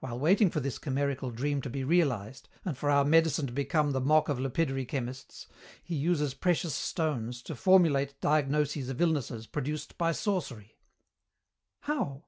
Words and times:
While 0.00 0.18
waiting 0.20 0.50
for 0.50 0.60
this 0.60 0.78
chimerical 0.78 1.30
dream 1.30 1.62
to 1.62 1.70
be 1.70 1.84
realized 1.84 2.50
and 2.66 2.76
for 2.76 2.90
our 2.90 3.02
medicine 3.02 3.46
to 3.46 3.52
become 3.54 3.92
the 3.92 4.00
mock 4.02 4.28
of 4.28 4.38
lapidary 4.38 4.84
chemists, 4.84 5.46
he 5.82 5.94
uses 5.94 6.34
precious 6.34 6.74
stones 6.74 7.40
to 7.44 7.54
formulate 7.56 8.20
diagnoses 8.20 8.90
of 8.90 9.00
illnesses 9.00 9.46
produced 9.46 9.96
by 9.96 10.12
sorcery." 10.12 10.76
"How?" 11.80 12.26